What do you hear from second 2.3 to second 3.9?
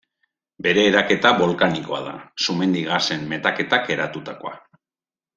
sumendi gasen metaketak